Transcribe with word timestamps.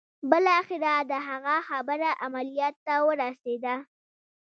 بالاخره 0.29 0.93
د 1.11 1.13
هغه 1.27 1.55
خبره 1.69 2.09
عمليات 2.23 2.75
ته 2.85 2.95
ورسېده. 3.07 3.75